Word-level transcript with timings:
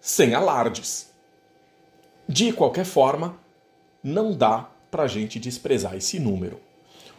sem 0.00 0.34
alardes. 0.34 1.08
De 2.28 2.52
qualquer 2.52 2.84
forma, 2.84 3.38
não 4.02 4.32
dá 4.32 4.68
para 4.90 5.04
a 5.04 5.06
gente 5.06 5.38
desprezar 5.38 5.94
esse 5.94 6.18
número. 6.18 6.58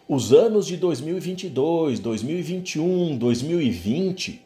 Os 0.09 0.33
anos 0.33 0.67
de 0.67 0.75
2022, 0.75 1.99
2021, 1.99 3.17
2020 3.17 4.41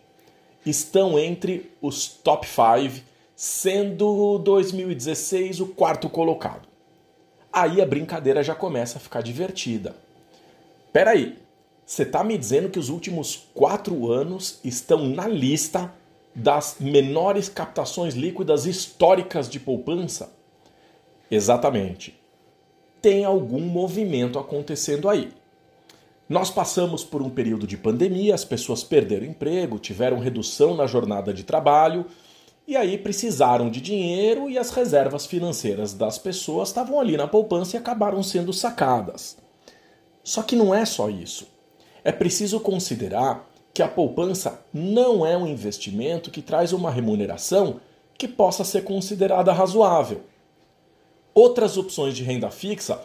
estão 0.63 1.17
entre 1.17 1.71
os 1.81 2.07
top 2.07 2.45
5, 2.47 3.03
sendo 3.35 4.37
2016 4.37 5.59
o 5.59 5.67
quarto 5.67 6.07
colocado. 6.07 6.67
Aí 7.51 7.81
a 7.81 7.85
brincadeira 7.85 8.43
já 8.43 8.53
começa 8.53 8.99
a 8.99 9.01
ficar 9.01 9.21
divertida. 9.21 9.95
Peraí, 10.93 11.44
você 11.85 12.03
está 12.03 12.23
me 12.23 12.37
dizendo 12.37 12.69
que 12.69 12.79
os 12.79 12.89
últimos 12.89 13.47
quatro 13.53 14.11
anos 14.11 14.59
estão 14.63 15.07
na 15.07 15.27
lista 15.27 15.93
das 16.33 16.77
menores 16.79 17.47
captações 17.47 18.15
líquidas 18.15 18.65
históricas 18.65 19.47
de 19.47 19.59
poupança? 19.59 20.33
Exatamente 21.29 22.25
tem 23.05 23.23
algum 23.23 23.61
movimento 23.61 24.39
acontecendo 24.39 25.07
aí. 25.07 25.31
Nós 26.27 26.49
passamos 26.49 27.03
por 27.03 27.21
um 27.21 27.29
período 27.29 27.67
de 27.67 27.77
pandemia, 27.77 28.33
as 28.33 28.43
pessoas 28.43 28.83
perderam 28.83 29.27
emprego, 29.27 29.77
tiveram 29.77 30.17
redução 30.17 30.75
na 30.75 30.87
jornada 30.87 31.31
de 31.31 31.43
trabalho 31.43 32.07
e 32.67 32.75
aí 32.75 32.97
precisaram 32.97 33.69
de 33.69 33.79
dinheiro 33.79 34.49
e 34.49 34.57
as 34.57 34.71
reservas 34.71 35.27
financeiras 35.27 35.93
das 35.93 36.17
pessoas 36.17 36.69
estavam 36.69 36.99
ali 36.99 37.15
na 37.15 37.27
poupança 37.27 37.75
e 37.75 37.79
acabaram 37.79 38.23
sendo 38.23 38.51
sacadas. 38.51 39.37
Só 40.23 40.41
que 40.41 40.55
não 40.55 40.73
é 40.73 40.83
só 40.83 41.07
isso. 41.07 41.47
É 42.05 42.11
preciso 42.11 42.59
considerar 42.59 43.49
que 43.73 43.81
a 43.81 43.87
poupança 43.87 44.63
não 44.71 45.25
é 45.25 45.35
um 45.35 45.47
investimento 45.47 46.29
que 46.29 46.39
traz 46.39 46.71
uma 46.71 46.91
remuneração 46.91 47.81
que 48.15 48.27
possa 48.27 48.63
ser 48.63 48.83
considerada 48.83 49.51
razoável. 49.51 50.21
Outras 51.33 51.77
opções 51.77 52.15
de 52.15 52.23
renda 52.23 52.51
fixa, 52.51 53.01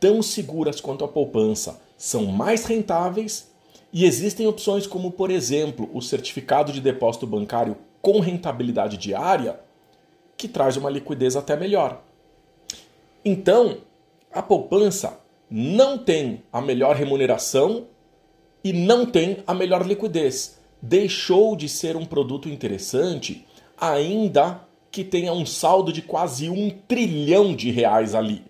tão 0.00 0.20
seguras 0.20 0.80
quanto 0.80 1.04
a 1.04 1.08
poupança, 1.08 1.80
são 1.96 2.26
mais 2.26 2.64
rentáveis 2.64 3.52
e 3.92 4.04
existem 4.04 4.48
opções 4.48 4.84
como, 4.84 5.12
por 5.12 5.30
exemplo, 5.30 5.88
o 5.94 6.02
certificado 6.02 6.72
de 6.72 6.80
depósito 6.80 7.28
bancário 7.28 7.76
com 8.02 8.18
rentabilidade 8.18 8.96
diária, 8.96 9.60
que 10.36 10.48
traz 10.48 10.76
uma 10.76 10.90
liquidez 10.90 11.36
até 11.36 11.56
melhor. 11.56 12.02
Então, 13.24 13.78
a 14.32 14.42
poupança 14.42 15.20
não 15.48 15.96
tem 15.96 16.42
a 16.52 16.60
melhor 16.60 16.96
remuneração 16.96 17.86
e 18.62 18.72
não 18.72 19.06
tem 19.06 19.38
a 19.46 19.54
melhor 19.54 19.86
liquidez. 19.86 20.58
Deixou 20.82 21.56
de 21.56 21.68
ser 21.68 21.96
um 21.96 22.04
produto 22.04 22.48
interessante 22.48 23.46
ainda 23.78 24.60
que 24.90 25.04
tenha 25.04 25.32
um 25.32 25.46
saldo 25.46 25.92
de 25.92 26.02
quase 26.02 26.48
um 26.48 26.70
trilhão 26.70 27.54
de 27.54 27.70
reais 27.70 28.14
ali. 28.14 28.42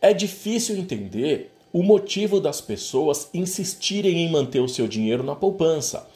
É 0.00 0.12
difícil 0.12 0.76
entender 0.76 1.52
o 1.72 1.82
motivo 1.82 2.40
das 2.40 2.60
pessoas 2.60 3.28
insistirem 3.32 4.18
em 4.18 4.30
manter 4.30 4.60
o 4.60 4.68
seu 4.68 4.88
dinheiro 4.88 5.22
na 5.22 5.36
poupança, 5.36 6.08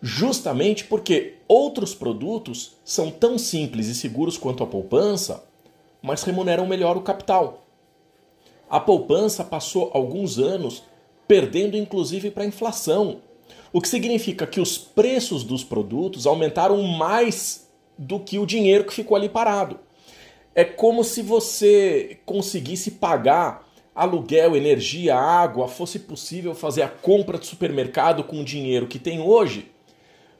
justamente 0.00 0.84
porque 0.84 1.34
outros 1.48 1.94
produtos 1.94 2.76
são 2.84 3.10
tão 3.10 3.36
simples 3.36 3.88
e 3.88 3.94
seguros 3.94 4.38
quanto 4.38 4.62
a 4.62 4.66
poupança, 4.66 5.44
mas 6.00 6.22
remuneram 6.22 6.66
melhor 6.66 6.96
o 6.96 7.02
capital. 7.02 7.66
A 8.68 8.78
poupança 8.78 9.42
passou 9.42 9.90
alguns 9.92 10.38
anos 10.38 10.84
perdendo 11.30 11.76
inclusive 11.76 12.28
para 12.28 12.42
a 12.42 12.46
inflação, 12.46 13.20
o 13.72 13.80
que 13.80 13.86
significa 13.86 14.48
que 14.48 14.60
os 14.60 14.76
preços 14.76 15.44
dos 15.44 15.62
produtos 15.62 16.26
aumentaram 16.26 16.82
mais 16.82 17.70
do 17.96 18.18
que 18.18 18.36
o 18.36 18.44
dinheiro 18.44 18.82
que 18.82 18.92
ficou 18.92 19.16
ali 19.16 19.28
parado. 19.28 19.78
É 20.56 20.64
como 20.64 21.04
se 21.04 21.22
você 21.22 22.18
conseguisse 22.26 22.90
pagar 22.90 23.64
aluguel, 23.94 24.56
energia, 24.56 25.14
água, 25.14 25.68
fosse 25.68 26.00
possível 26.00 26.52
fazer 26.52 26.82
a 26.82 26.88
compra 26.88 27.38
de 27.38 27.46
supermercado 27.46 28.24
com 28.24 28.40
o 28.40 28.44
dinheiro 28.44 28.88
que 28.88 28.98
tem 28.98 29.20
hoje, 29.20 29.70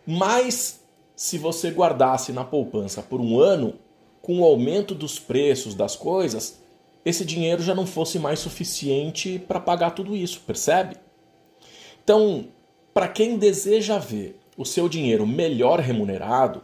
mas 0.05 0.81
se 1.15 1.39
você 1.39 1.71
guardasse 1.71 2.33
na 2.33 2.43
poupança 2.43 3.01
por 3.01 3.21
um 3.21 3.39
ano, 3.39 3.75
com 4.21 4.41
o 4.41 4.45
aumento 4.45 4.93
dos 4.93 5.21
preços 5.21 5.77
das 5.77 5.95
coisas, 5.95 6.61
esse 7.05 7.25
dinheiro 7.25 7.63
já 7.63 7.75
não 7.75 7.87
fosse 7.87 8.19
mais 8.19 8.41
suficiente 8.41 9.39
para 9.39 9.61
pagar 9.61 9.91
tudo 9.91 10.17
isso, 10.17 10.41
percebe? 10.47 10.97
Então, 12.03 12.49
para 12.93 13.09
quem 13.09 13.39
deseja 13.39 13.99
ver 13.99 14.39
o 14.57 14.65
seu 14.65 14.89
dinheiro 14.89 15.27
melhor 15.27 15.81
remunerado, 15.81 16.63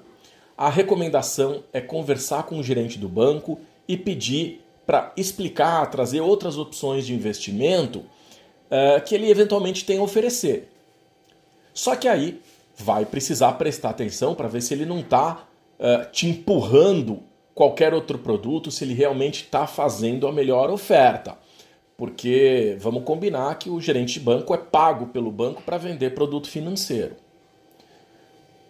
a 0.56 0.68
recomendação 0.68 1.62
é 1.72 1.80
conversar 1.80 2.44
com 2.44 2.58
o 2.58 2.62
gerente 2.62 2.98
do 2.98 3.08
banco 3.08 3.60
e 3.86 3.96
pedir 3.96 4.62
para 4.86 5.12
explicar, 5.16 5.90
trazer 5.90 6.20
outras 6.20 6.56
opções 6.56 7.06
de 7.06 7.14
investimento 7.14 7.98
uh, 8.00 9.02
que 9.04 9.14
ele 9.14 9.30
eventualmente 9.30 9.84
tem 9.84 9.98
a 9.98 10.02
oferecer. 10.02 10.68
Só 11.74 11.96
que 11.96 12.08
aí 12.08 12.40
vai 12.76 13.04
precisar 13.04 13.52
prestar 13.52 13.90
atenção 13.90 14.34
para 14.34 14.48
ver 14.48 14.62
se 14.62 14.72
ele 14.72 14.86
não 14.86 15.00
está 15.00 15.46
uh, 15.78 15.84
eh, 15.84 16.04
te 16.06 16.26
empurrando 16.26 17.22
qualquer 17.56 17.94
outro 17.94 18.18
produto, 18.18 18.70
se 18.70 18.84
ele 18.84 18.92
realmente 18.92 19.44
está 19.44 19.66
fazendo 19.66 20.28
a 20.28 20.32
melhor 20.32 20.68
oferta. 20.68 21.38
Porque 21.96 22.76
vamos 22.78 23.02
combinar 23.02 23.58
que 23.58 23.70
o 23.70 23.80
gerente 23.80 24.12
de 24.12 24.20
banco 24.20 24.54
é 24.54 24.58
pago 24.58 25.06
pelo 25.06 25.32
banco 25.32 25.62
para 25.62 25.78
vender 25.78 26.14
produto 26.14 26.50
financeiro. 26.50 27.16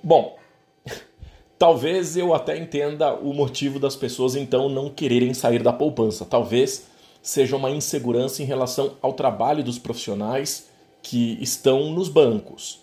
Bom, 0.01 0.39
Talvez 1.59 2.19
eu 2.19 2.35
até 2.35 2.57
entenda 2.57 3.15
o 3.15 3.33
motivo 3.33 3.79
das 3.79 3.97
pessoas 3.97 4.37
então 4.37 4.69
não 4.69 4.91
quererem 4.91 5.33
sair 5.33 5.63
da 5.63 5.73
poupança. 5.73 6.25
Talvez 6.25 6.87
seja 7.23 7.57
uma 7.57 7.71
insegurança 7.71 8.43
em 8.43 8.47
relação 8.47 8.97
ao 9.01 9.15
trabalho 9.15 9.65
dos 9.65 9.79
profissionais 9.79 10.69
que 11.03 11.39
estão 11.41 11.91
nos 11.93 12.11
bancos. 12.11 12.81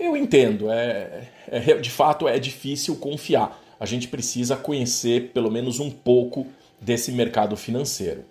Eu 0.00 0.16
entendo, 0.16 0.70
é, 0.70 1.28
é, 1.46 1.60
de 1.74 1.90
fato 1.90 2.26
é 2.26 2.38
difícil 2.40 2.96
confiar. 2.96 3.59
A 3.80 3.86
gente 3.86 4.06
precisa 4.06 4.56
conhecer 4.56 5.30
pelo 5.32 5.50
menos 5.50 5.80
um 5.80 5.90
pouco 5.90 6.46
desse 6.78 7.10
mercado 7.10 7.56
financeiro. 7.56 8.24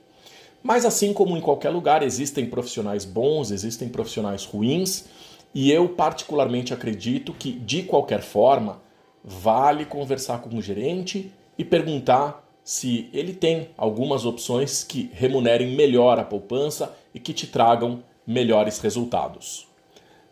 Mas 0.61 0.85
assim 0.85 1.11
como 1.11 1.35
em 1.35 1.41
qualquer 1.41 1.71
lugar, 1.71 2.03
existem 2.03 2.45
profissionais 2.45 3.03
bons, 3.03 3.49
existem 3.49 3.89
profissionais 3.89 4.45
ruins, 4.45 5.05
e 5.53 5.71
eu 5.71 5.89
particularmente 5.89 6.73
acredito 6.73 7.33
que, 7.33 7.51
de 7.51 7.83
qualquer 7.83 8.21
forma, 8.21 8.79
vale 9.23 9.85
conversar 9.85 10.41
com 10.41 10.55
o 10.55 10.61
gerente 10.61 11.31
e 11.57 11.65
perguntar 11.65 12.45
se 12.63 13.09
ele 13.11 13.33
tem 13.33 13.69
algumas 13.75 14.25
opções 14.25 14.83
que 14.83 15.09
remunerem 15.13 15.75
melhor 15.75 16.19
a 16.19 16.23
poupança 16.23 16.95
e 17.13 17.19
que 17.19 17.33
te 17.33 17.47
tragam 17.47 18.03
melhores 18.27 18.79
resultados. 18.79 19.67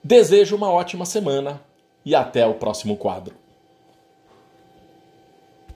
Desejo 0.04 0.56
uma 0.56 0.70
ótima 0.70 1.06
semana 1.06 1.60
e 2.06 2.14
até 2.14 2.46
o 2.46 2.54
próximo 2.54 2.96
quadro. 2.96 3.34